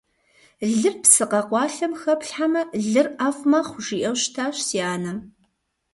Лыр 0.79 0.95
псы 1.01 1.25
къэкъуалъэм 1.31 1.93
хэплъхьэмэ– 2.01 2.61
лыр 2.89 3.07
ӀэфӀ 3.17 3.43
мэхъу, 3.49 3.83
жиӀэу 3.85 4.15
щытащ 4.23 4.57
си 4.67 4.79
анэм. 4.93 5.17